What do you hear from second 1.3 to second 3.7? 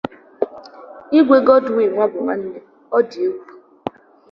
Godwin Nwabunwanne Odiegwu